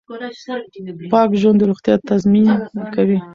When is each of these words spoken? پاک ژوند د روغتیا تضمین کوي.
پاک 1.13 1.31
ژوند 1.41 1.57
د 1.59 1.63
روغتیا 1.69 1.95
تضمین 2.09 2.47
کوي. 2.95 3.17